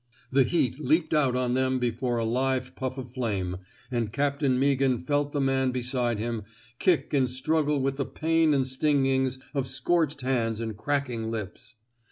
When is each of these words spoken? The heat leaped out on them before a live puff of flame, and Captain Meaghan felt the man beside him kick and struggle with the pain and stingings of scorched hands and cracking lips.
The 0.31 0.41
heat 0.41 0.79
leaped 0.79 1.13
out 1.13 1.35
on 1.35 1.53
them 1.53 1.77
before 1.77 2.17
a 2.17 2.25
live 2.25 2.75
puff 2.75 2.97
of 2.97 3.11
flame, 3.11 3.57
and 3.91 4.11
Captain 4.11 4.59
Meaghan 4.59 4.97
felt 4.97 5.31
the 5.31 5.39
man 5.39 5.69
beside 5.69 6.17
him 6.17 6.41
kick 6.79 7.13
and 7.13 7.29
struggle 7.29 7.79
with 7.79 7.97
the 7.97 8.05
pain 8.07 8.55
and 8.55 8.65
stingings 8.65 9.37
of 9.53 9.67
scorched 9.67 10.21
hands 10.21 10.59
and 10.59 10.75
cracking 10.75 11.29
lips. 11.29 11.75